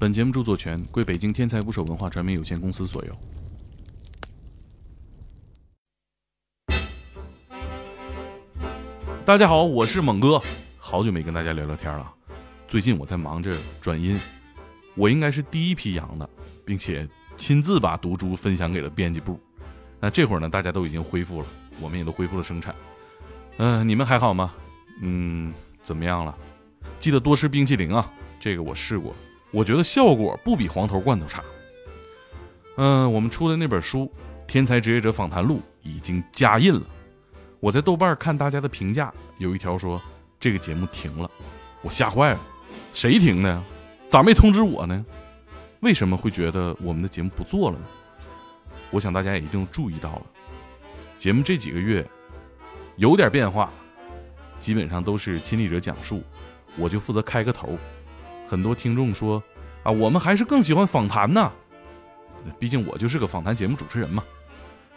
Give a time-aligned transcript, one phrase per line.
[0.00, 3.16] 本节目著作权归北京天才捕手文化传媒有限公司所有。
[9.24, 10.40] 大家好，我是猛哥，
[10.78, 12.14] 好久没跟大家聊聊天了。
[12.68, 14.16] 最近我在忙着转音，
[14.94, 16.30] 我应该是第一批阳的，
[16.64, 17.06] 并且
[17.36, 19.40] 亲自把毒株分享给了编辑部。
[19.98, 21.46] 那这会儿呢，大家都已经恢复了，
[21.80, 22.72] 我们也都恢复了生产。
[23.56, 24.54] 嗯、你们还好吗？
[25.02, 25.52] 嗯，
[25.82, 26.32] 怎么样了？
[27.00, 28.08] 记得多吃冰淇淋啊，
[28.38, 29.12] 这个我试过，
[29.50, 31.42] 我觉得效果不比黄头罐头差。
[32.76, 34.04] 嗯、我们出的那本书
[34.46, 36.82] 《天才职业者访谈录》已经加印了。
[37.60, 40.00] 我在豆瓣看大家的评价，有一条说
[40.38, 41.28] 这个节目停了，
[41.82, 42.40] 我吓坏了。
[42.92, 43.62] 谁停的？
[44.08, 45.04] 咋没通知我呢？
[45.80, 47.84] 为什么会觉得我们的节目不做了呢？
[48.90, 50.22] 我想大家也一定注意到了，
[51.16, 52.06] 节目这几个月
[52.96, 53.70] 有点变化，
[54.60, 56.22] 基本上都是亲历者讲述，
[56.76, 57.76] 我就负责开个头。
[58.48, 59.42] 很多听众说
[59.82, 61.52] 啊，我们还是更喜欢访谈呐，
[62.58, 64.24] 毕竟我就是个访谈节目主持人嘛。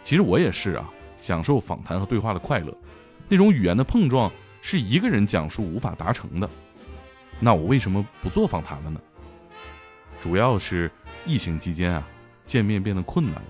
[0.02, 2.74] 其实我也是啊，享受访谈和对话的快乐，
[3.28, 6.48] 那种语言的碰撞是一个人讲述无法达成的。
[7.38, 8.98] 那我为什么不做访谈了呢？
[10.18, 10.90] 主要是
[11.26, 12.02] 疫情期间啊，
[12.46, 13.42] 见面变得困难了。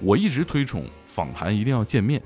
[0.00, 2.20] 我一直推崇访谈一定要见面，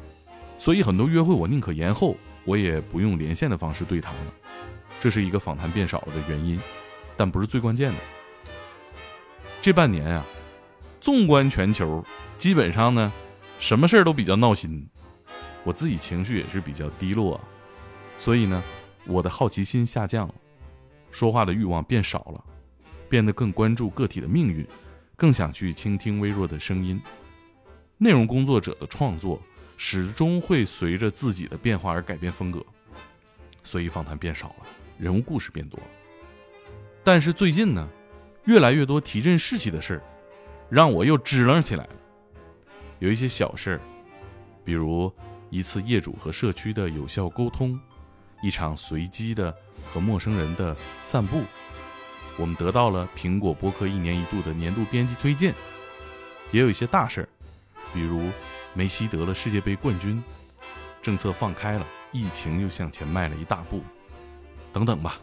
[0.56, 2.16] 所以很多约会我宁可延后，
[2.46, 4.32] 我也不用连线的方式对谈了。
[5.00, 6.60] 这是一个访谈变少了的原因，
[7.16, 7.98] 但不是最关键的。
[9.60, 10.24] 这半年啊，
[11.00, 12.04] 纵观全球，
[12.36, 13.12] 基本上呢，
[13.58, 14.88] 什么事儿都比较闹心，
[15.64, 17.40] 我自己情绪也是比较低落，
[18.18, 18.62] 所以呢，
[19.06, 20.34] 我的好奇心下降了，
[21.10, 22.44] 说话的欲望变少了，
[23.08, 24.66] 变得更关注个体的命运，
[25.16, 27.00] 更想去倾听微弱的声音。
[27.98, 29.42] 内容工作者的创作
[29.76, 32.64] 始终会随着自己的变化而改变风格，
[33.64, 34.66] 所以访谈变少了，
[34.98, 35.78] 人物故事变多。
[37.04, 37.88] 但是最近呢，
[38.44, 40.02] 越来越多提振士气的事儿，
[40.68, 41.90] 让我又支棱起来了。
[42.98, 43.80] 有一些小事儿，
[44.64, 45.10] 比如
[45.50, 47.80] 一次业主和社区的有效沟通，
[48.42, 49.56] 一场随机的
[49.92, 51.42] 和陌生人的散步，
[52.36, 55.54] 我们得到了苹果播客一年一度的年度编辑推荐。
[56.50, 57.28] 也有一些大事儿。
[57.94, 58.30] 比如，
[58.74, 60.22] 梅西得了世界杯冠军，
[61.00, 63.82] 政策放开了，疫情又向前迈了一大步，
[64.78, 65.18] 等等吧。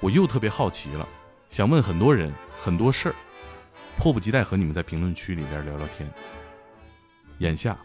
[0.00, 1.06] 我又特别好奇了，
[1.50, 3.14] 想问很多人很多事儿，
[3.98, 6.10] 迫不及待和你们在评论区里边聊聊天。
[7.40, 7.78] 眼下，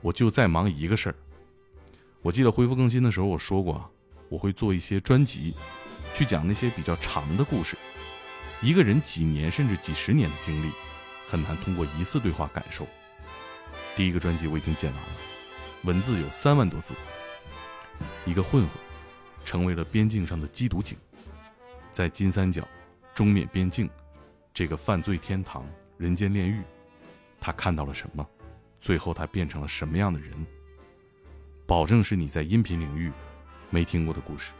[0.00, 1.14] 我就在忙一个事儿。
[2.22, 3.88] 我记得恢复更新的时候我说过啊，
[4.28, 5.54] 我会做一些专辑，
[6.12, 7.76] 去讲那些比较长的故事。
[8.60, 10.72] 一个人几年甚至几十年的经历，
[11.28, 12.84] 很难通过一次对话感受。
[13.94, 15.08] 第一个专辑我已经剪完了，
[15.84, 16.96] 文字有三万多字。
[18.26, 18.70] 一个混混
[19.44, 20.96] 成为了边境上的缉毒警，
[21.90, 22.66] 在金三角、
[23.14, 23.88] 中缅边境
[24.52, 26.62] 这个犯罪天堂、人间炼狱，
[27.40, 28.26] 他看到了什么？
[28.78, 30.32] 最后他变成了什么样的人？
[31.66, 33.12] 保证是你在音频领域
[33.70, 34.52] 没听过的故事。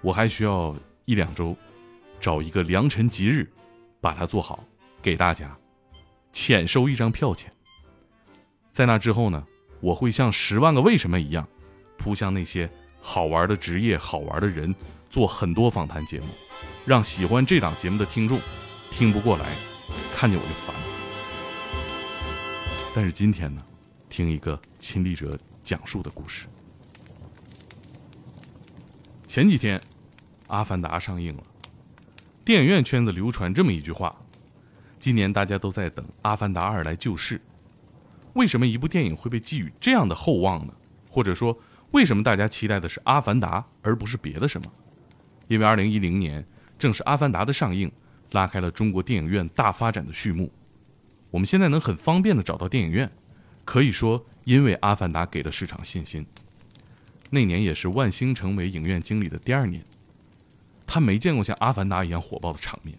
[0.00, 1.56] 我还需要一两周，
[2.20, 3.50] 找一个良辰吉日，
[4.00, 4.62] 把它做好，
[5.02, 5.58] 给大家
[6.32, 7.52] 浅收一张票钱。
[8.70, 9.44] 在那之后呢，
[9.80, 11.48] 我会像《十万个为什么》一样，
[11.96, 12.70] 扑向那些
[13.00, 14.74] 好玩的职业、好玩的人，
[15.08, 16.26] 做很多访谈节目，
[16.84, 18.40] 让喜欢这档节目的听众
[18.90, 19.46] 听不过来，
[20.14, 20.74] 看见我就烦。
[22.94, 23.62] 但是今天呢，
[24.08, 26.46] 听一个亲历者讲述的故事。
[29.26, 29.78] 前几天，
[30.48, 31.42] 《阿凡达》上映了，
[32.44, 34.16] 电影院圈子流传这么一句话：
[34.98, 37.40] 今年大家都在等《阿凡达二》来救市。
[38.32, 40.72] 为什么一部电影会被寄予这样的厚望呢？
[41.10, 41.56] 或者说，
[41.92, 44.70] 为什么大家期待的是《阿凡达》而不是别的什么？
[45.46, 46.46] 因为二零一零年
[46.78, 47.90] 正是《阿凡达》的上映，
[48.32, 50.52] 拉开了中国电影院大发展的序幕。
[51.30, 53.10] 我们现在能很方便的找到电影院，
[53.64, 56.26] 可以说因为《阿凡达》给了市场信心。
[57.30, 59.84] 那年也是万星成为影院经理的第二年，
[60.86, 62.98] 他没见过像《阿凡达》一样火爆的场面，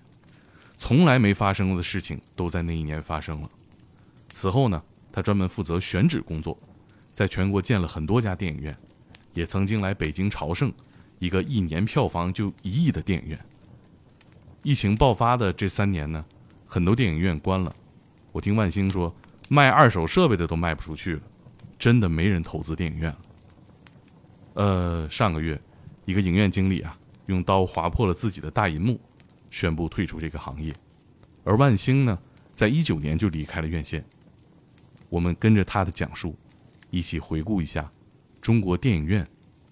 [0.78, 3.50] 从来没发生过的事情都在那一年发生了。
[4.32, 4.82] 此后呢？
[5.12, 6.56] 他专门负责选址工作，
[7.16, 8.78] 在全国建了很多家电影院，
[9.34, 10.72] 也曾经来北京朝圣，
[11.20, 13.40] 一个一年票房就一亿的电影院。
[14.64, 16.26] 疫情爆发的这三年呢，
[16.66, 17.74] 很多电影院关了。
[18.32, 19.16] 我听万星说，
[19.48, 21.22] 卖二手设备的都卖不出去了，
[21.78, 23.18] 真的没人投资电影院了。
[24.56, 25.60] 呃，上个月，
[26.06, 26.98] 一个影院经理啊，
[27.28, 29.00] 用刀划破了自己的大银幕，
[29.50, 30.74] 宣布退出这个行业。
[31.46, 32.20] 而万星呢，
[32.54, 34.04] 在一九年就离开了院线。
[35.08, 36.36] 我们跟着他的讲述，
[36.92, 37.90] 一起回顾一下
[38.50, 39.28] 中国电影院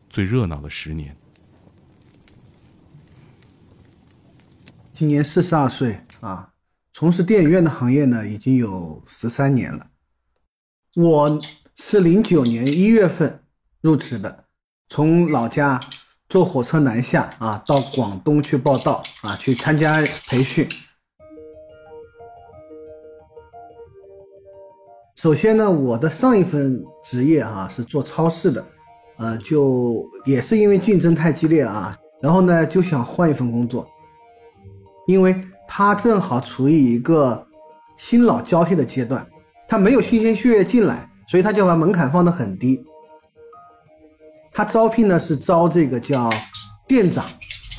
[0.08, 1.18] 最热闹的十年。
[4.92, 6.54] 今年四十二岁啊，
[6.94, 9.90] 从事电影院的行业呢已经有十三年了。
[10.94, 11.42] 我
[11.76, 13.42] 是零九年一月份
[13.82, 14.46] 入职的，
[14.88, 15.80] 从老家
[16.30, 20.70] 坐火车南下啊，到广东去报道啊，去参加培训。
[25.18, 28.64] 首先呢，我的上一份职业啊是做超市的，
[29.18, 33.88] 呃，就也是因为竞争太激烈啊，然后呢就想换一份工作，
[35.08, 37.48] 因为他正好处于一个
[37.96, 39.26] 新老交替的阶段，
[39.68, 42.86] 他没有新鲜血液进来，所以他就把门槛放得很低。
[44.54, 46.32] 他招聘呢是招这个叫
[46.88, 47.26] 店长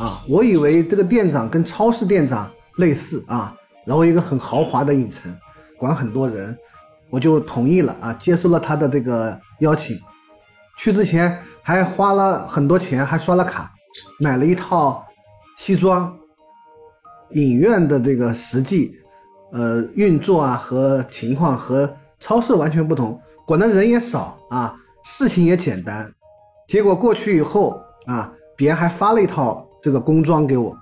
[0.00, 3.56] 啊，我以为这个店长跟超市店长类似啊，
[3.87, 5.32] 然后一个很豪华的影城，
[5.79, 6.58] 管很多人。
[7.11, 9.99] 我就同意了啊，接受了他的这个邀请。
[10.77, 13.73] 去之前还花了很多钱，还刷了卡，
[14.21, 15.07] 买了一套
[15.57, 16.17] 西装。
[17.31, 18.99] 影院的这个实际
[19.53, 26.15] 呃运作啊和情况和超市完全不同，管的人也少啊，事情也简单。
[26.67, 30.77] 结果过去以后啊，别人还发了一套这个工装给我。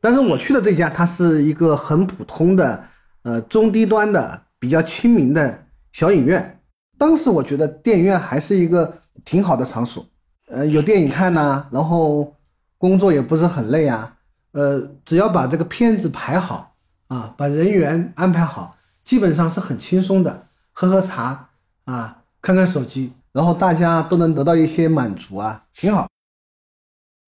[0.00, 2.84] 但是我去的这家，它是一个很普通的
[3.22, 4.42] 呃中低端的。
[4.64, 6.58] 比较亲民的小影院，
[6.96, 10.06] 当时我觉得电影院还是一个挺好的场所，
[10.48, 12.34] 呃，有电影看呐，然后
[12.78, 14.16] 工作也不是很累啊，
[14.52, 16.76] 呃，只要把这个片子排好
[17.08, 21.50] 啊，把人员安排好，基本上是很轻松的，喝喝茶
[21.84, 26.08] 啊，看看手机，然后大家都能得到一些满足啊，挺好。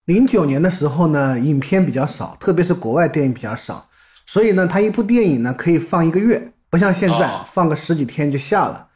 [0.06, 3.91] 零九年的时候呢，影片比较少，特别是国外电影比较少，
[4.25, 6.55] 所以呢，他一部电影呢可以放一个月。
[6.76, 8.88] 不像现在放个十几天就下了，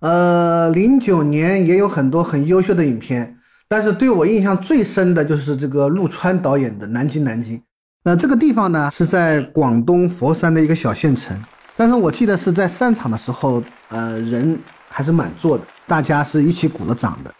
[0.00, 7.56] 呃，零九年也有很多很优秀的影片，但是对我印象最深的就是这个陆川导演的《南京南京》。
[8.02, 11.42] 那这个地方呢是在广东佛山的一个小县城，
[11.76, 14.58] 但是我记得是在散场的时候，呃，人
[14.90, 17.32] 还是满座的，大家是一起鼓了掌的。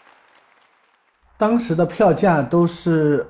[1.37, 3.27] 当时的票价都是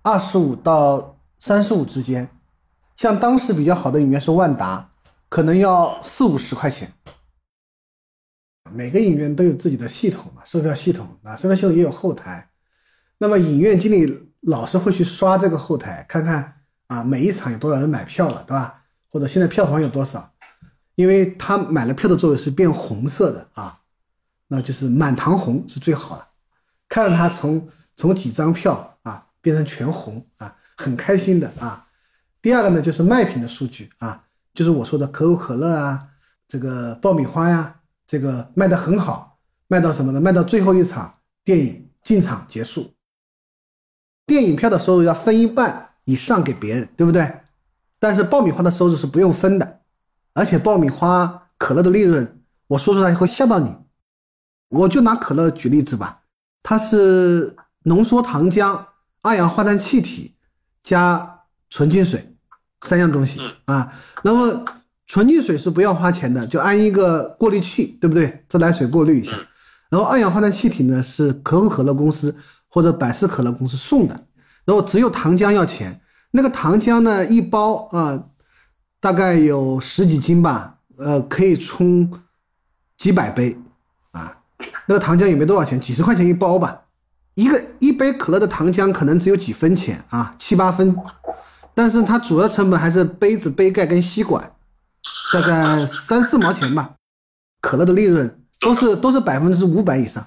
[0.00, 2.30] 二十五到三十五之间，
[2.96, 4.87] 像当时比较好的影院是万达。
[5.28, 6.92] 可能要四五十块钱，
[8.72, 12.50] 每个影院都有自己的系统嘛，售票系统啊，售票系统也有后台。
[13.18, 18.84] 那么影院经理老是会去刷这个后台，看看啊每一场有多少人买票了，对吧？
[19.10, 20.32] 或者现在票房有多少？
[20.94, 23.80] 因为他买了票的座位是变红色的啊，
[24.46, 26.26] 那就是满堂红是最好的，
[26.88, 31.86] 看到他从从几张票啊变成全红啊，很开心的啊。
[32.40, 34.24] 第二个呢就是卖品的数据啊。
[34.58, 36.08] 就是我说的可口可乐啊，
[36.48, 39.38] 这个爆米花呀，这个卖的很好，
[39.68, 40.20] 卖到什么呢？
[40.20, 41.14] 卖到最后一场
[41.44, 42.92] 电影进场结束，
[44.26, 47.42] 电影票的收入要分一半以上给别人，对不对？
[48.00, 49.82] 但是爆米花的收入是不用分的，
[50.34, 53.76] 而且爆米花、可乐的利润，我说出来会吓到你。
[54.70, 56.24] 我就拿可乐举例子吧，
[56.64, 58.86] 它是浓缩糖浆、
[59.22, 60.34] 二氧化碳气体
[60.82, 62.27] 加纯净水。
[62.82, 63.92] 三样东西啊，
[64.22, 64.64] 那么
[65.06, 68.44] 纯净水是不要花钱的，就安一个过滤器，对不对？
[68.48, 69.32] 自来水过滤一下。
[69.90, 72.36] 然后二氧化碳气体呢是可口可乐公司
[72.68, 74.20] 或者百事可乐公司送的。
[74.66, 78.24] 然后只有糖浆要钱，那个糖浆呢一包啊，
[79.00, 82.20] 大概有十几斤吧，呃，可以冲
[82.98, 83.56] 几百杯
[84.10, 84.36] 啊。
[84.86, 86.82] 那个糖浆也没多少钱，几十块钱一包吧。
[87.34, 90.94] 一个一杯可乐的糖浆可能只有几分钱啊，七八分。
[91.78, 94.50] 但是它主要成本还是杯子、杯盖跟吸管，
[95.32, 96.96] 大概三四毛钱吧。
[97.60, 100.26] 可乐的利润都是都是百分之五百以上。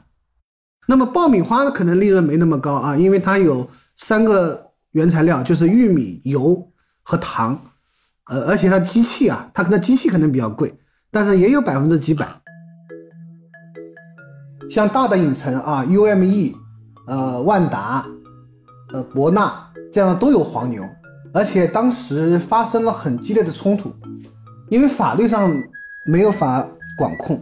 [0.88, 6.72] 那么爆米花可能利润没那么高啊，因为它有三个原材料，就是玉米、油
[7.04, 7.60] 和糖。
[8.30, 10.80] 呃，而且它机器啊，它可能机器可能比较贵，
[11.12, 12.42] 但是也有百分之几百。
[14.70, 16.56] 像大的影城啊，UME、
[17.08, 18.06] 呃万达、
[18.94, 20.88] 呃博纳这样都有黄牛。
[21.34, 23.94] 而且当时发生了很激烈的冲突，
[24.70, 25.64] 因为法律上
[26.04, 27.42] 没有法管控，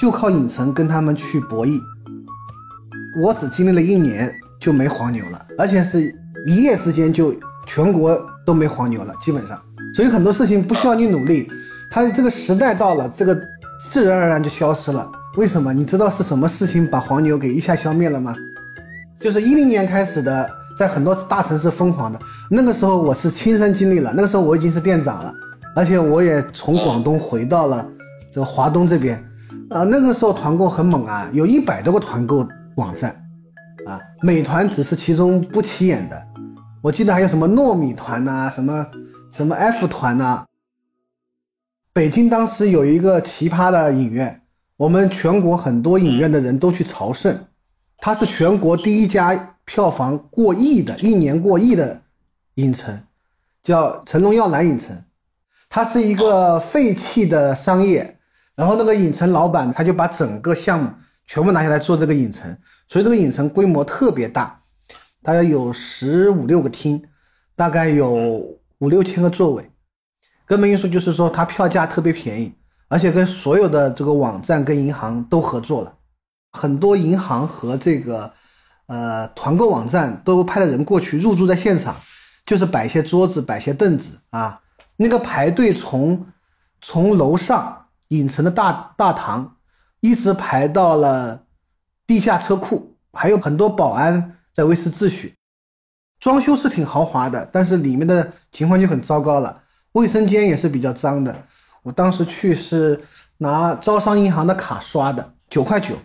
[0.00, 1.78] 就靠影城跟他们去博弈。
[3.18, 6.14] 我只经历了一年就没黄牛了，而且是
[6.46, 7.34] 一夜之间就
[7.66, 9.60] 全国都没黄牛了，基本上。
[9.94, 11.46] 所以很多事情不需要你努力，
[11.90, 13.38] 它这个时代到了，这个
[13.90, 15.12] 自然而然就消失了。
[15.36, 15.74] 为什么？
[15.74, 18.34] 你知道是什么事情把黄牛给一下消灭了吗？
[19.20, 20.50] 就是一零年开始的。
[20.76, 24.12] 在很多大城市疯狂的那个时候，我是亲身经历了。
[24.14, 25.32] 那个时候我已经是店长了，
[25.74, 27.88] 而且我也从广东回到了
[28.30, 29.22] 这个华东这边。
[29.70, 33.16] 啊，那个时候团购很猛啊，有一百多个团购网站，
[33.86, 36.26] 啊，美团只是其中不起眼的。
[36.82, 38.86] 我记得还有什么糯米团呐、什么
[39.32, 40.44] 什么 F 团呐、
[41.92, 44.42] 北京当时有一个奇葩的影院，
[44.76, 47.46] 我们全国很多影院的人都去朝圣，
[47.98, 52.00] 它是全国第一家票房过亿的，一年过亿的
[52.54, 53.02] 影城，
[53.62, 55.04] 叫成龙耀南影城。
[55.68, 58.18] 它是一个废弃的商业，
[58.54, 60.90] 然后那个影城老板他就把整个项目
[61.26, 62.56] 全部拿下来做这个影城，
[62.86, 64.60] 所以这个影城规模特别大，
[65.22, 67.02] 大概有十五六个厅，
[67.56, 69.70] 大概有五六千个座位。
[70.46, 72.54] 根本因素就是说它票价特别便宜，
[72.86, 75.96] 而且跟所有的这个网站跟银行都合作了，
[76.52, 78.32] 很多银行和这个
[78.86, 81.96] 呃团购网站都派了人过去入驻在现场，
[82.44, 84.60] 就是摆一些桌子，摆些凳子啊。
[84.96, 86.26] 那个排队从
[86.80, 89.56] 从楼上影城的大大堂，
[90.00, 91.42] 一直排到了
[92.06, 95.34] 地下车库，还有很多保安在维持秩序。
[96.18, 99.62] 装修是挺豪华的，但是里面的情况就很糟糕了，
[99.92, 101.44] 卫生间也是比较脏的。
[101.82, 103.02] 我当时去是
[103.36, 105.96] 拿招商银行的卡刷的，九块九，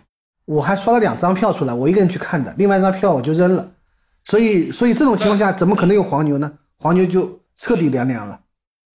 [0.44, 3.72] 我还刷了两张票出来，我一个人去看的，另外一张票我就扔了。
[4.24, 6.58] 所以，所以这种情况下怎么可能有黄牛呢？
[6.78, 8.40] 黄牛就彻底凉凉了。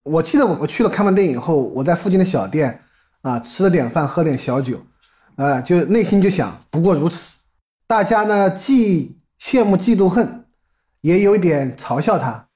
[0.04, 2.82] 我记得我我去了看完电影后，我在附近的小店
[3.22, 4.86] 啊吃了点饭，喝点小酒，
[5.36, 7.38] 啊，就内心就想，不过如此。
[7.88, 10.46] 大家呢既羡慕嫉妒恨，
[11.02, 12.47] 也有一点嘲笑他。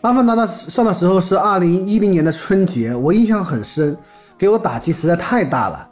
[0.00, 3.96] 阿凡达的上的时候是二零一零年的春节，我印象很深，
[4.38, 5.88] 给我打击实在太大了。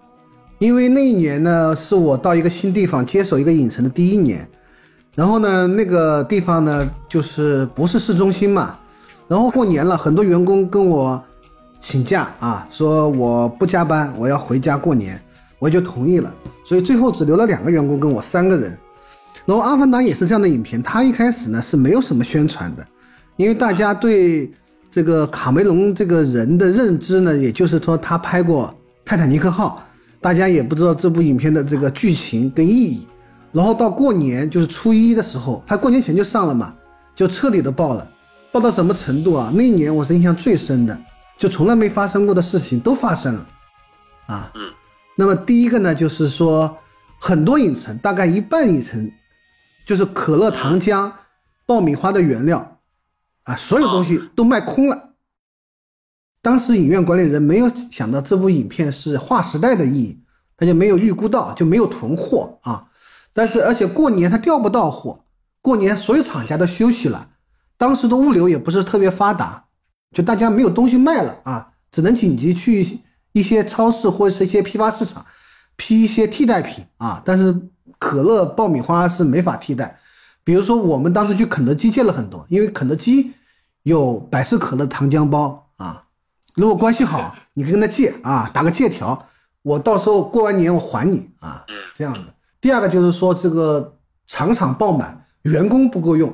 [0.58, 4.48] 因为那一年呢，是我到一个新地方接手一个影城的第一年，
[5.16, 8.78] 然后呢，那个地方呢就是不是市中心嘛，
[9.26, 11.20] 然后过年了，很多员工跟我
[11.80, 15.20] 请假啊，说我不加班，我要回家过年，
[15.58, 16.32] 我就同意了，
[16.64, 18.78] 所以最后只留了两个员工跟我三个人。
[19.44, 22.86] 然后《阿凡达》也是这样的影片，它一开始呢是没有什么宣传的，
[23.36, 24.52] 因为大家对
[24.90, 28.68] 这个卡梅隆这个人的认知呢，也就是说他拍过
[29.04, 29.82] 《泰坦尼克号》。
[30.18, 33.06] 大家也不知道这部影片的这个剧情跟意义，
[33.52, 36.74] 然后到过年就是初一的时候，他过年前就上了嘛，
[37.14, 38.10] 就彻底的爆了，
[38.50, 39.52] 爆到什么程度啊？
[39.54, 40.98] 那一年我是印象最深的，
[41.38, 43.46] 就从来没发生过的事情都发生了，
[44.26, 44.72] 啊，嗯，
[45.16, 46.78] 那么第一个呢，就是说
[47.20, 49.12] 很多影城，大概一半影城，
[49.86, 51.12] 就是可乐糖浆、
[51.66, 52.75] 爆米花的原料，
[53.46, 55.10] 啊，所有东西都卖空了。
[56.42, 60.20] 当时影院管理人没有想到这部影片是划时代的意义，
[60.56, 62.88] 他就没有预估到，就没有囤货啊。
[63.32, 65.24] 但是而且过年他调不到货，
[65.62, 67.30] 过年所有厂家都休息了，
[67.76, 69.66] 当时的物流也不是特别发达，
[70.12, 73.00] 就大家没有东西卖了啊，只能紧急去
[73.30, 75.24] 一些超市或者是一些批发市场
[75.76, 77.22] 批一些替代品啊。
[77.24, 79.98] 但是可乐、爆米花是没法替代，
[80.46, 83.32] 比如说我们当时去肯德基借了很多，因为肯德基
[83.82, 86.04] 有百事可乐糖浆包啊。
[86.54, 89.26] 如果关系好，你可以跟他借啊，打个借条，
[89.62, 92.32] 我到时候过完年我还你啊，这样的。
[92.60, 93.98] 第二个就是说这个
[94.28, 96.32] 场场爆满，员工不够用，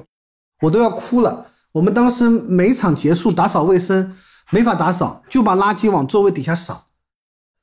[0.61, 1.47] 我都要哭了。
[1.73, 4.15] 我们当时每场结束打扫卫生
[4.51, 6.85] 没法打扫，就把垃圾往座位底下扫。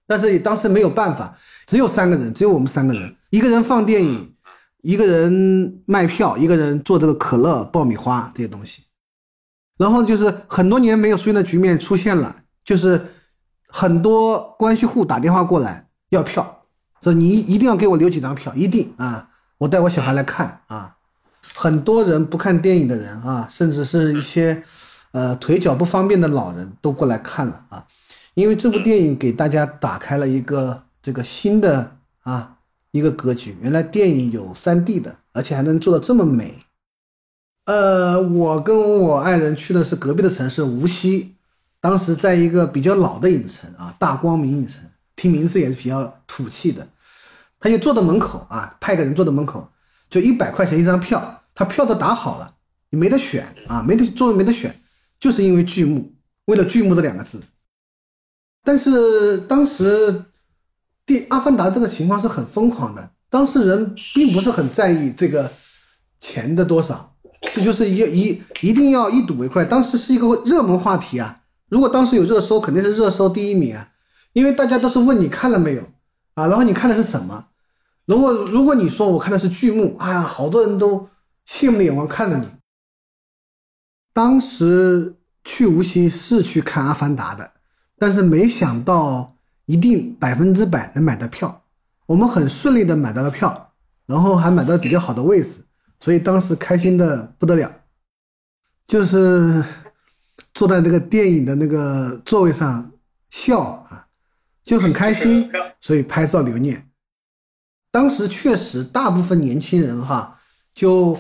[0.07, 1.37] 但是当时没有办法，
[1.67, 4.33] 只有三个人，只有我们三个人，一个人放电影，
[4.81, 8.83] 一个人卖票，一个人做这个可乐、爆米花这些东西。
[9.77, 12.35] 然后就是很多年没有出现的局面出现了。
[12.65, 13.07] 就是
[13.67, 16.65] 很多关系户打电话过来要票，
[17.01, 20.97] 说你一定要给我留几张票，一定啊，我带我小孩来看啊。
[21.55, 24.63] 很多人不看电影的人啊，甚至是一些
[25.11, 27.87] 呃腿脚不方便的老人都过来看了啊，
[28.35, 32.57] 因为这部电影给大家打开了一个这个新的啊
[32.91, 33.57] 一个格局。
[33.61, 36.59] 原来电影有 3D 的，而且还能做的这么美。
[37.65, 41.35] 呃，我跟我爱人去的是隔壁的城市无锡。
[41.81, 44.83] 当时在一个比较老的影城啊，大光明影城，
[45.15, 46.87] 听名字也是比较土气的。
[47.59, 49.69] 他就坐在门口啊，派个人坐在门口，
[50.09, 52.55] 就一百块钱一张票，他票都打好了，
[52.89, 54.75] 你没得选啊，没得座位没得选，
[55.19, 56.13] 就是因为剧目，
[56.45, 57.43] 为了剧目这两个字。
[58.63, 60.25] 但是当时
[61.09, 65.51] 第阿凡达这个情况是很疯狂的，当时人并不是很在意这个
[66.19, 67.15] 钱的多少，
[67.51, 71.41] 这就是一一一定要一睹为快，当时是一个热门话题啊。
[71.67, 73.89] 如果当时有热搜，肯定是热搜第一名啊，
[74.33, 75.81] 因为大家都是问你看了没有
[76.35, 77.47] 啊，然后你看的是什么？
[78.05, 81.09] 如果如果你说我看的是剧目，哎呀，好多人都
[81.47, 82.45] 羡慕的眼光看着你。
[84.13, 87.49] 当时去无锡是去看《阿凡达》的，
[87.97, 89.37] 但是没想到
[89.69, 91.63] 一定百分之百能买到票。
[92.07, 93.71] 我们很顺利的买到了票，
[94.07, 95.63] 然后还买到比较好的位置，
[95.99, 97.71] 所以当时开心的不得了，
[98.87, 99.63] 就是
[100.55, 102.93] 坐在那个电影的那个座位上
[103.29, 104.07] 笑啊，
[104.63, 106.89] 就很开心，所以拍照留念。
[107.91, 110.39] 当时确实大部分年轻人哈
[110.73, 111.15] 就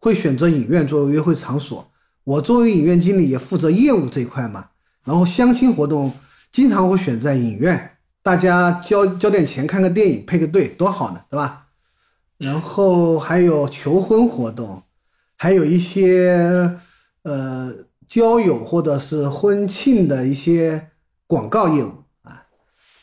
[0.00, 1.92] 会选择影院作为约会场所。
[2.24, 4.70] 我作为影院经理也负责业务这一块嘛，
[5.04, 6.12] 然后相亲活动
[6.50, 7.96] 经常会选在影院。
[8.22, 11.68] 大家交交点钱看个电影配个对多好呢，对吧？
[12.36, 14.82] 然后还有求婚活动，
[15.36, 16.78] 还有一些
[17.22, 17.72] 呃
[18.06, 20.90] 交友或者是婚庆的一些
[21.26, 21.92] 广告业务
[22.22, 22.44] 啊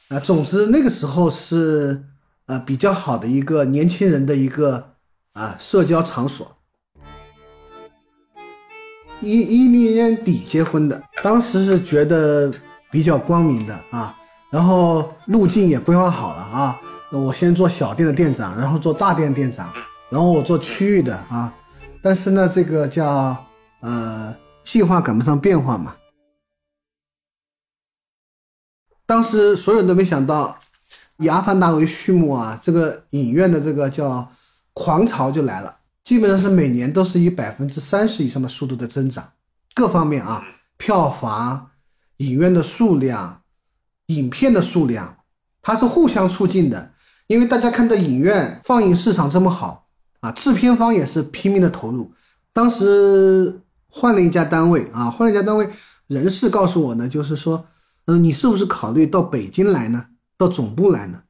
[0.10, 2.04] 啊，总之那个时候是
[2.46, 4.94] 呃比较好的一个年轻人的一个
[5.34, 6.56] 啊社交场所。
[9.20, 12.54] 一一零年底结婚的，当时是觉得
[12.92, 14.16] 比较光明的啊。
[14.50, 19.74] 然后路径也规划好了啊，那我先做小店的店长，然后做大店店长，
[20.10, 21.54] 然后我做区域的啊。
[22.02, 23.46] 但是呢，这个叫
[23.82, 25.96] 呃计划赶不上变化嘛。
[29.06, 30.58] 当时所有人都没想到，
[31.18, 34.32] 以阿凡达为序幕啊，这个影院的这个叫
[34.74, 39.30] 狂潮就来了，基本上是每年都是以百分之三十以上的速度的增长，
[39.74, 40.46] 各方面啊，
[40.78, 41.70] 票房、
[42.18, 43.42] 影院的数量。
[44.08, 45.18] 影片的数量，
[45.62, 46.94] 它是互相促进的，
[47.28, 49.90] 因为大家看到影院放映市场这么好
[50.22, 52.14] 啊，制片方也是拼命的投入。
[52.54, 53.60] 当时
[53.90, 55.70] 换了一家单位啊，换了一家单位，
[56.08, 57.68] 人事告诉我呢，就是说，
[58.06, 60.06] 嗯，你是不是考虑到北京来呢？
[60.38, 61.24] 到总部来呢？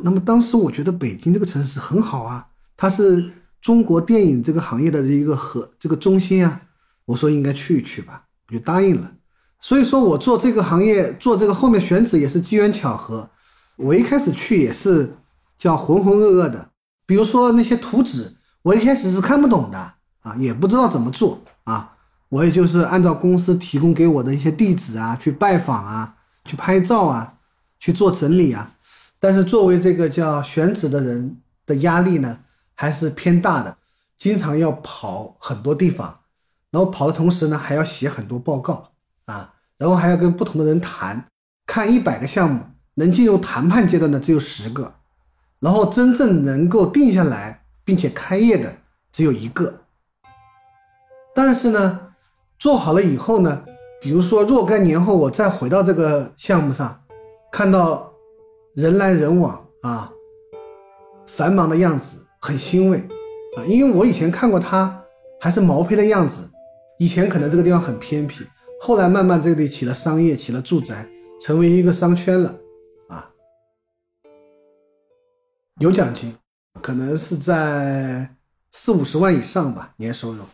[0.00, 3.30] 那么当时我觉得北京这个城市很好啊，它是
[3.60, 6.62] 中国电影这个行业的一个核这个中心啊，
[7.04, 9.12] 我说应该去一去吧，我就答应了。
[9.66, 13.28] 所以说我做这个行业，做这个后面选址也是机缘巧合。
[13.74, 15.16] 我一开始去也是
[15.58, 16.70] 叫浑浑噩噩的，
[17.04, 21.96] 比如说那些图纸，我一开始是看不懂的啊，也不知道怎么做啊。
[22.28, 27.34] 我也就是按照公司提供给我的一些地址啊，去拜访啊，去拍照啊，
[27.80, 28.70] 去做整理啊。
[29.18, 32.38] 但是作为这个叫选址的人的压力呢，
[32.76, 33.76] 还是偏大的，
[34.14, 36.20] 经常要跑很多地方，
[36.70, 38.92] 然后跑的同时呢，还要写很多报告。
[39.24, 41.26] 啊，然后还要跟不同的人谈，
[41.66, 42.60] 看一百个项目，
[42.94, 44.94] 能进入谈判阶段的只有十个，
[45.60, 48.74] 然后真正能够定下来并且开业的
[49.12, 49.80] 只有一个。
[51.34, 52.00] 但是呢，
[52.58, 53.64] 做好了以后呢，
[54.00, 57.02] 比如说若干年后我再回到这个项目上，
[57.52, 58.12] 看到
[58.74, 60.10] 人来人往啊，
[61.26, 62.98] 繁忙的样子，很欣慰
[63.58, 65.02] 啊，因为我以前看过它
[65.38, 66.50] 还是毛坯的样子，
[66.98, 68.46] 以前可能这个地方很偏僻。
[68.78, 71.08] 后来慢慢这里起了商业，起了住宅，
[71.40, 72.60] 成为一个商圈了，
[73.08, 73.32] 啊，
[75.80, 76.36] 有奖金，
[76.82, 78.36] 可能是在
[78.70, 80.44] 四五十万以上吧，年收入，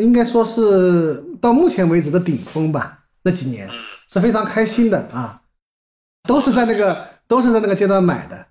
[0.00, 3.04] 应该说是到目前为止的顶峰吧。
[3.22, 3.70] 那几年
[4.08, 5.44] 是非常开心的啊，
[6.24, 8.48] 都是在那个都是在那个阶段买的，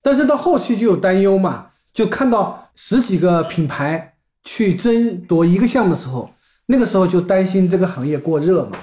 [0.00, 6.30] 但是到后期就有担忧嘛，就看到十几个品牌去争夺一个项目的时候。
[6.70, 8.78] 那个时候就担心这个行业过热嘛，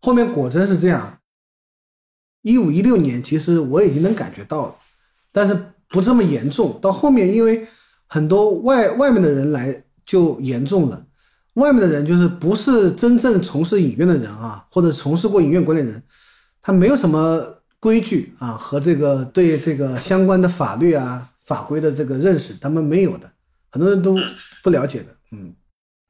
[0.00, 1.20] 后面果真是这样。
[2.42, 4.74] 一五一六年其实我已经能感觉到了，
[5.30, 5.56] 但是
[5.88, 6.80] 不这么严重。
[6.82, 7.68] 到后面因为
[8.08, 11.06] 很多外外面的人来就严重了，
[11.54, 16.02] 外面的人就是不是真正从事影院的人啊，或者从事过影院管理人，
[16.60, 23.30] 他没有什么规矩啊和这个对这个相关的法律啊法规的这个认识，他们没有的，
[23.70, 24.18] 很多人都
[24.64, 25.14] 不了解的。
[25.30, 25.54] 嗯，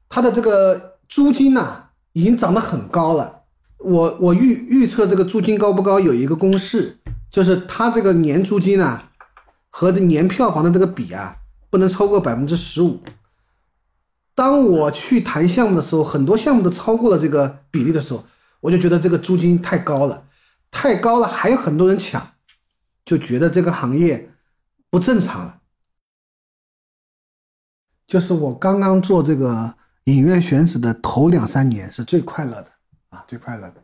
[0.09, 0.97] 他的这个。
[1.09, 3.41] 租金呢，已经涨得很高了。
[3.79, 6.99] 我我预预测这个租金高不高，有一个公式，
[7.31, 9.01] 就是它这个年租金呢，
[9.71, 11.37] 和这年票房的这个比啊，
[11.71, 13.01] 不能超过百分之十五。
[14.35, 18.23] 当我去谈项目的时候，很多项目都超过了这个比例的时候，
[18.59, 20.27] 我就觉得这个租金太高了，
[20.69, 22.33] 太高了，还有很多人抢，
[23.03, 24.31] 就觉得这个行业
[24.91, 25.59] 不正常了。
[28.05, 29.78] 就是我刚刚做这个。
[30.15, 32.67] 影院选址的头两三年是最快乐的
[33.09, 33.75] 啊，最快乐的，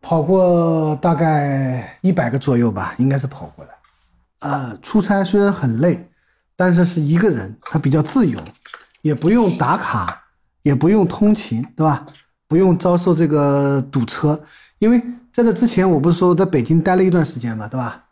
[0.00, 3.72] 跑过大概一百个左右吧，应该是跑过的。
[4.40, 6.08] 啊，出差虽然很累，
[6.56, 8.38] 但是是一个人，他比较自由，
[9.00, 10.24] 也不用打卡，
[10.62, 12.06] 也不用通勤，对吧？
[12.46, 14.42] 不用遭受这个堵车，
[14.78, 15.00] 因为
[15.32, 18.04] 在这之前我不是说在北京待了一段时间嘛，对吧？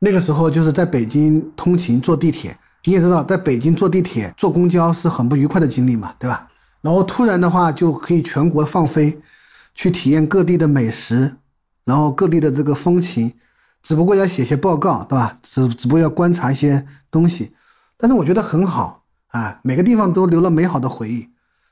[0.00, 6.48] 那个时候就是在北京通勤坐地铁，你也知道，在北京坐地铁坐公交是很不愉快的经历嘛，对吧？
[6.86, 9.20] 然后突然的话就可以全国放飞，
[9.74, 11.34] 去体验各地的美食，
[11.84, 13.32] 然后各地的这个风情，
[13.82, 15.36] 只不过要写些报告，对吧？
[15.42, 17.50] 只只不过要观察一些东西，
[17.96, 21.28] 但是我觉得很好啊，每个地方都留了美好的回忆。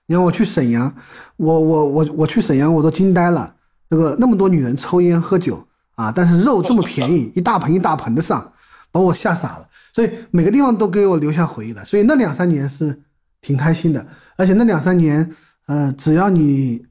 [0.07, 0.93] 你看我去沈阳，
[1.37, 3.55] 我我我我去沈阳我都惊呆了，
[3.89, 8.51] 这个那么多女人抽烟喝酒啊，但是肉这么便宜， 一大盆一大盆的上，
[8.91, 9.69] 把我吓傻了。
[9.93, 13.01] 所以每个地方都给我留下回忆的，所以那两三年是
[13.45, 16.87] 挺开心的，而且那两三年，呃，只要你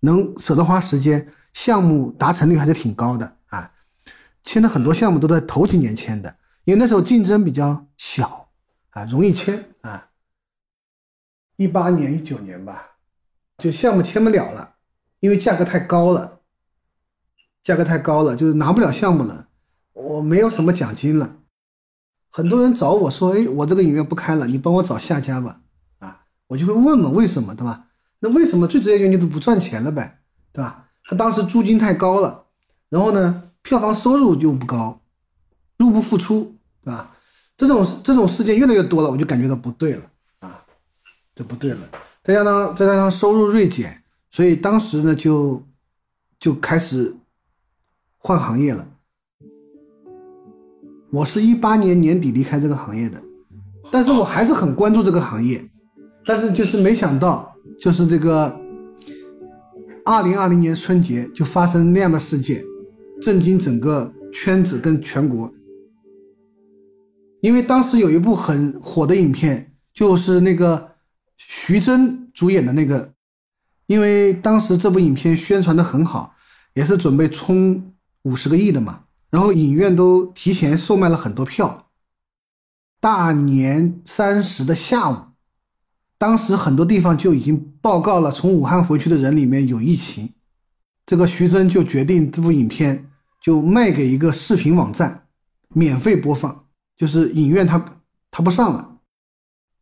[0.00, 1.34] 能舍得花时间。
[1.52, 3.72] 项目达成率还是挺高的啊，
[4.44, 8.48] 签的很多项目都在头几年签的，因为那时候竞争比较小
[8.90, 10.08] 啊，容易签啊。
[11.56, 12.92] 一八年、一九年吧，
[13.58, 14.76] 就项目签不了了，
[15.18, 16.40] 因为价格太高了，
[17.62, 19.48] 价格太高了，就是拿不了项目了，
[19.94, 21.36] 我没有什么奖金了，
[22.30, 25.60] 很多人找我说：“哎，我这个影院不开了，你帮我找下家吧。”
[26.48, 27.86] 我就会问嘛为什么，对吧？
[28.18, 30.18] 那为什么最直接原因就是不赚钱了呗，
[30.52, 30.88] 对吧？
[31.04, 32.46] 他当时租金太高了，
[32.88, 35.00] 然后呢，票房收入就不高，
[35.76, 37.14] 入不敷出，对吧？
[37.56, 40.02] 这种这种事件越来越多了，我就感觉到不对了
[40.40, 40.64] 啊，
[41.34, 41.78] 这不对了。
[42.22, 45.62] 再加上再加上收入锐减，所以当时呢就
[46.38, 47.16] 就开始
[48.16, 48.88] 换行业了。
[51.10, 53.22] 我是一八年年底离开这个行业的，
[53.90, 55.68] 但是我还是很关注这个行业，
[56.28, 58.60] 但是就是没想到，就是这个。
[60.04, 62.62] 二零二零年春节就发生那样的事件，
[63.20, 65.52] 震惊整个圈子跟全国。
[67.40, 70.96] 因为当时有一部很火的影片，就是那个
[71.36, 73.12] 徐峥主演的那个，
[73.86, 76.34] 因为当时这部影片宣传的很好，
[76.74, 81.90] 也是准备冲五十个亿的嘛，然后影院都提前售卖了很多票。
[83.00, 85.16] 大年三十的下午。
[86.18, 90.34] 当时很多地方就已经报告了，从武汉回去的人里面有疫情，
[91.06, 93.08] 这个徐峥就决定这部影片
[93.40, 95.28] 就卖给一个视频网站，
[95.68, 96.64] 免费播放，
[96.96, 98.00] 就是影院他
[98.32, 98.98] 他不上了，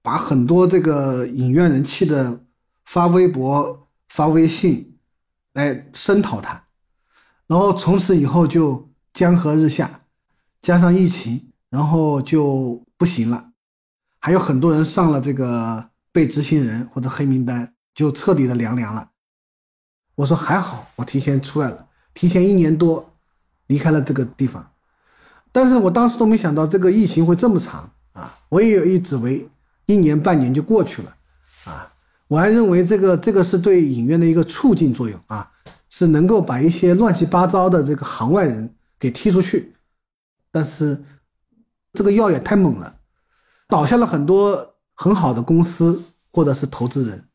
[0.02, 2.44] 把很多这个影院人气的
[2.84, 4.98] 发微博发微信
[5.54, 6.64] 来声讨他，
[7.46, 10.02] 然后从此以后就江河日下，
[10.60, 13.52] 加上疫情，然后就不行了，
[14.20, 15.88] 还有很多人上了这个。
[16.16, 19.10] 被执行人或者黑名单就彻底的凉凉了。
[20.14, 23.14] 我说还好，我提前出来了，提前一年多
[23.66, 24.72] 离开了这个地方。
[25.52, 28.38] 但是我当时都没想到这个疫情会这么长啊！
[28.48, 29.46] 我也一直为
[29.84, 31.14] 一年半年就过去了
[31.66, 31.92] 啊！
[32.28, 35.52] 我还认为这个这个是对影院的一个促进作用啊，
[35.90, 39.74] 是能够把一些乱七八糟的这个行外人给踢出去。
[40.50, 41.04] 但是
[41.92, 43.00] 这个药也太猛了，
[43.68, 44.72] 倒下了很多。
[44.96, 47.28] 很好的公司或者是投资人，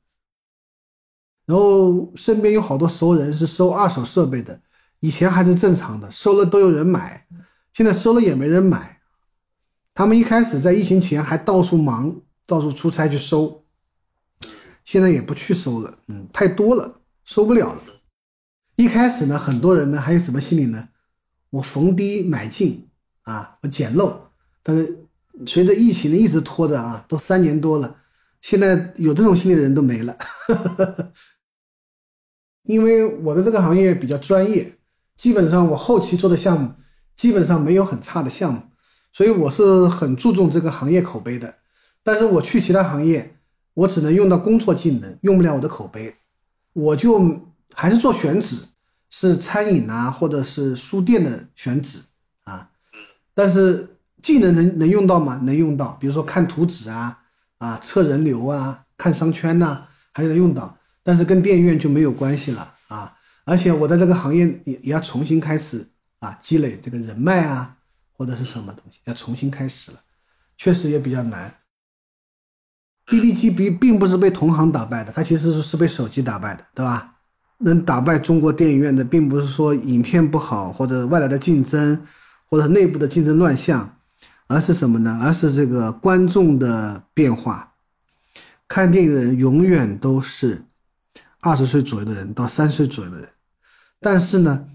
[1.45, 4.59] 然后身边有好多熟人是收二手设备的，
[4.99, 7.27] 以前还是正常的，收了都有人买，
[7.71, 8.99] 现在收了也没人买。
[9.93, 13.63] 他们一开始在疫情前还到处忙，到处出差去收，
[14.83, 17.81] 现在也不去收了，嗯，太多了，收不了了。
[18.75, 20.89] 一开始呢，很多人呢还有什么心理呢？
[21.51, 22.89] 我逢低买进
[23.21, 24.31] 啊，我捡漏，
[24.63, 25.00] 但是。
[25.45, 27.97] 随着疫情的一直拖着啊，都三年多了，
[28.41, 30.17] 现在有这种心理的人都没了。
[32.63, 34.77] 因为我的这个行业比较专业，
[35.15, 36.73] 基本上我后期做的项目
[37.15, 38.61] 基本上没有很差的项目，
[39.11, 41.55] 所以我是很注重这个行业口碑的。
[42.03, 43.37] 但是我去其他行业，
[43.73, 46.15] 我只能用到工作技能，用不了我的口碑，
[46.73, 48.57] 我就还是做选址，
[49.09, 51.99] 是餐饮啊或者是书店的选址
[52.43, 52.71] 啊，
[53.33, 53.87] 但是。
[54.21, 55.39] 技能能能用到吗？
[55.43, 57.19] 能用到，比如说看图纸啊，
[57.57, 60.77] 啊测人流啊，看商圈呐，还能用到。
[61.03, 63.17] 但是跟电影院就没有关系了啊！
[63.43, 65.87] 而且我在这个行业也也要重新开始
[66.19, 67.77] 啊，积累这个人脉啊，
[68.11, 69.97] 或者是什么东西，要重新开始了，
[70.57, 71.55] 确实也比较难。
[73.07, 77.15] B B 机并并不是被同行打败的，它其实是是被手机打败的，对吧？
[77.57, 82.05] 能打败中国电影院的，并不是说影片不好，或者外来的竞争，
[82.45, 83.97] 或者内部的竞争乱象。
[84.51, 85.17] 而是什么呢？
[85.23, 87.73] 而是这个观众的变化。
[88.67, 90.65] 看电影的人永远都是
[91.39, 93.29] 二十岁左右的人到三十岁左右的人，
[94.01, 94.67] 但是呢，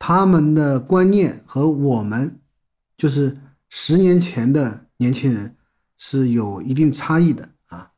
[0.00, 2.40] 他们的观念和我们
[2.96, 3.38] 就是
[3.68, 5.54] 十年前的年轻人
[5.96, 7.92] 是有一定差异的啊。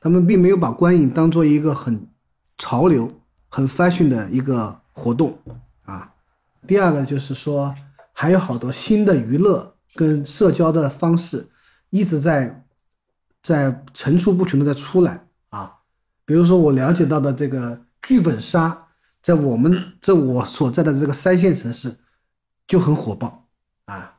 [0.00, 2.08] 他们并没有把观影当做一个很
[2.58, 3.12] 潮流、
[3.48, 5.38] 很 fashion 的一个活动
[5.82, 6.12] 啊。
[6.66, 7.74] 第二个就是说，
[8.12, 9.76] 还有好多新的娱乐。
[9.94, 11.48] 跟社交的方式
[11.90, 12.64] 一直在
[13.42, 15.78] 在层出不穷的在出来啊，
[16.24, 18.88] 比如说我了解到的这个剧本杀，
[19.22, 21.96] 在我们这我所在的这个三线城市
[22.66, 23.48] 就很火爆
[23.86, 24.18] 啊，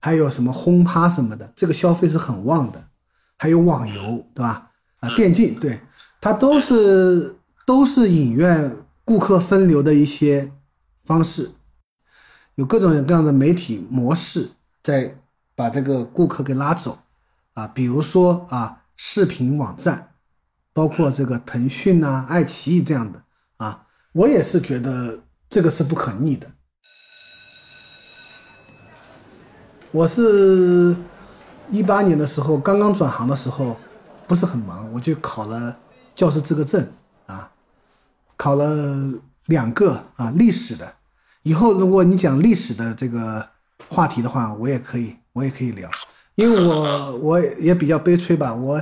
[0.00, 2.84] 还有什么轰趴什么的，这个消费是很旺的，
[3.38, 4.70] 还有网游，对吧？
[5.00, 5.80] 啊，电竞，对，
[6.20, 10.52] 它都是都是影院顾客分流的一些
[11.04, 11.50] 方式，
[12.56, 14.50] 有各种各样的媒体模式
[14.82, 15.18] 在
[15.54, 16.98] 把这个顾客给拉走
[17.54, 20.14] 啊，比如说啊，视频网站，
[20.72, 23.22] 包括这个腾讯啊、爱奇艺这样的
[23.56, 23.86] 啊。
[24.12, 26.50] 我也是觉得这个是不可逆的。
[29.92, 30.96] 我是
[31.70, 33.76] 一八年的时候刚刚转行的时候，
[34.26, 35.76] 不是很忙，我就考了
[36.14, 36.92] 教师资格证
[37.26, 37.50] 啊，
[38.36, 39.12] 考了
[39.46, 40.94] 两个啊历史的。
[41.42, 43.48] 以后如果你讲历史的这个
[43.90, 45.90] 话题的话，我也可以，我也可以聊，
[46.36, 48.80] 因为我我也比较悲催吧，我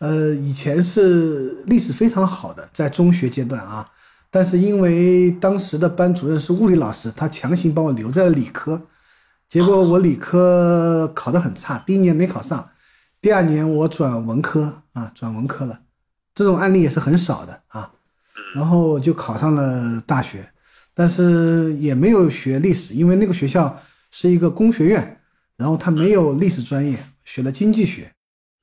[0.00, 3.88] 呃以前是历史非常好的，在中学阶段啊。
[4.32, 8.82] 但是因为当时的班主任是物理老师，他强行把我留在了理科，
[9.48, 12.70] 结果我理科考得很差，第一年没考上，
[13.20, 15.80] 第二年我转文科啊，转文科了，
[16.34, 17.90] 这种案例也是很少的啊，
[18.54, 20.48] 然后就考上了大学，
[20.94, 23.80] 但是也没有学历史，因为那个学校
[24.10, 25.20] 是一个工学院，
[25.56, 28.12] 然后他没有历史专业，学了经济学，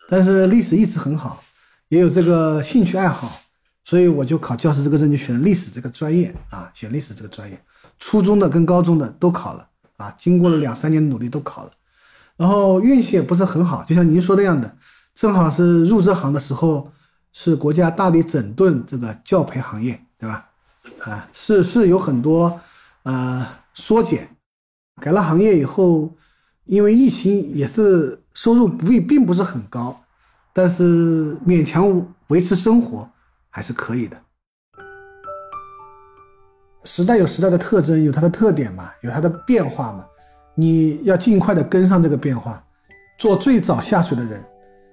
[0.09, 1.43] 但是历史一直很好，
[1.89, 3.39] 也有这个兴趣爱好。
[3.83, 7.61] 所以我就考教师资格证，就选了历史这个专业啊，选历史这个专业，
[7.99, 11.71] 初中的跟高中的都考了啊，经过了两三年努力都考了，
[12.35, 14.75] 然后运气也不是很好，就像您说那样的，
[15.15, 16.91] 正好是入这行的时候，
[17.31, 20.49] 是国家大力整顿这个教培行业，对吧？
[20.99, 22.59] 啊，是是有很多
[23.03, 24.35] 呃缩减，
[25.01, 26.11] 改了行业以后，
[26.65, 30.03] 因为疫情也是收入不并并不是很高，
[30.53, 33.09] 但是勉强维持生活。
[33.49, 34.15] 还是可以的。
[36.83, 40.05] 时代有时代的特征，有它的特点嘛，有它的变化嘛。
[40.53, 42.63] 你要尽快的跟上这个变化，
[43.17, 44.45] 做最早下水的人，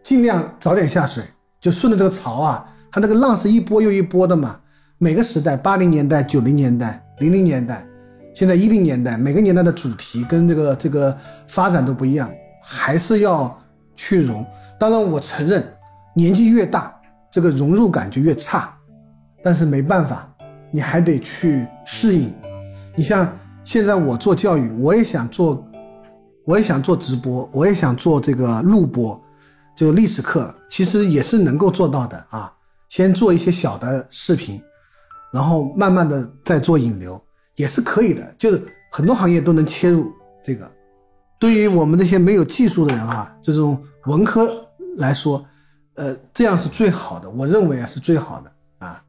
[0.02, 1.22] 尽量早点下水，
[1.60, 2.66] 就顺着这个潮啊。
[2.90, 4.58] 它那个浪是一波又一波的嘛。
[4.96, 7.86] 每个时代，八零年代、九零年代、零零年代，
[8.34, 11.16] 现在一零年代，每个年代的主题跟这个这个
[11.46, 13.56] 发展都不一样，还是要
[13.94, 14.44] 去融。
[14.78, 15.64] 当然，我承认，
[16.14, 16.92] 年纪越大。
[17.30, 18.72] 这个融入感就越差，
[19.42, 20.32] 但是没办法，
[20.70, 22.32] 你还得去适应。
[22.94, 25.66] 你像现在我做教育，我也想做，
[26.44, 29.20] 我也想做直播，我也想做这个录播，
[29.76, 32.52] 就历史课，其实也是能够做到的啊。
[32.88, 34.62] 先做一些小的视频，
[35.32, 37.20] 然后慢慢的再做引流，
[37.56, 38.34] 也是可以的。
[38.38, 40.12] 就是很多行业都能切入
[40.42, 40.70] 这个。
[41.38, 45.44] 对于我们这些没有技术的人啊，这种文科来说。
[45.96, 49.04] 呃，这样是最好的，我认为啊是最好的啊，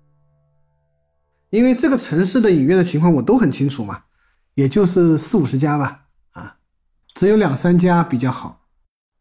[1.50, 4.04] 因为这个城市的影院的情况我都很清楚嘛，
[4.54, 6.58] 也就是四五十家吧，啊，
[7.16, 8.68] 只有两三家比较好，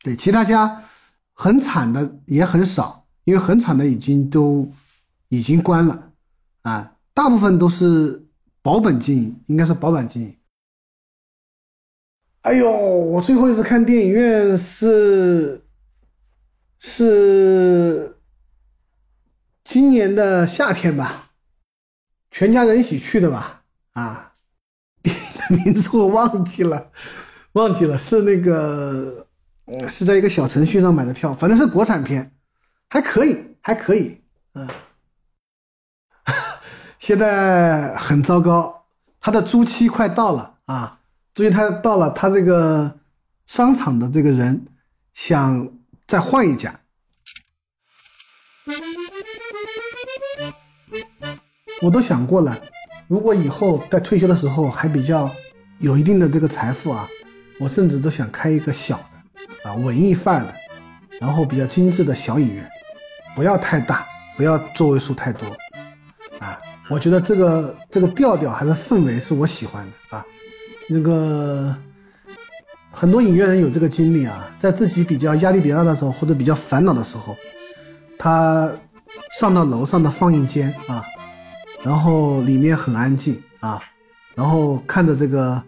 [0.02, 0.82] 对，其他家
[1.32, 4.70] 很惨的也很少，因为很惨的已经都
[5.30, 6.10] 已经关了，
[6.60, 8.23] 啊，大部分都是
[8.64, 10.36] 保本经营，应该是保本经营。
[12.40, 15.60] 哎呦，我最后一次看电影院是。
[16.86, 18.18] 是
[19.64, 21.30] 今年的夏天吧，
[22.30, 23.64] 全家人一起去的吧？
[23.92, 24.34] 啊，
[25.02, 26.92] 电影的名字我忘记了，
[27.52, 29.26] 忘记了，是那个，
[29.88, 32.32] 是在一个小程序上买的票，反正是国产片，
[32.90, 34.20] 还可以，还可以，
[34.52, 34.68] 嗯。
[37.06, 38.86] 现在很糟糕，
[39.20, 41.00] 他的租期快到了啊，
[41.34, 42.98] 租期他到了，他这个
[43.44, 44.64] 商场的这个人
[45.12, 45.68] 想。
[46.06, 46.80] 再换一家，
[51.80, 52.60] 我都想过了。
[53.08, 55.30] 如果以后在退休的时候还比较
[55.78, 57.08] 有一定的这个财富啊，
[57.58, 60.54] 我甚至都想开一个小的啊文艺范的，
[61.22, 62.70] 然后比较精致的小影院，
[63.34, 65.48] 不要太大，不要座位数太多。
[66.90, 70.24] 我觉得这个这个调调还是氛围是我喜欢的啊，
[70.88, 71.76] 那个。
[72.96, 77.36] 很多影院人有这个经历啊，在自己比较压力比较大的时候，或者比较烦恼的时候，
[78.16, 78.72] 他
[79.36, 81.04] 上到楼上的放映间啊，
[81.82, 83.82] 然后里面很安静啊，
[84.36, 85.60] 然后看着这个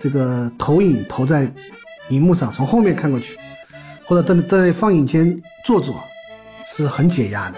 [0.00, 1.48] 这个投影投在
[2.08, 3.38] 荧幕上，从后面看过去，
[4.04, 6.02] 或者在在放映间坐坐，
[6.66, 7.56] 是很解压的。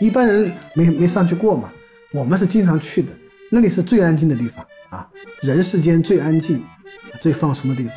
[0.00, 1.72] 一般人没没上去过嘛，
[2.12, 3.12] 我们是经常去的，
[3.50, 5.08] 那里是最安静的地方啊，
[5.42, 6.64] 人世间最安静。
[7.20, 7.94] 最放松的地方。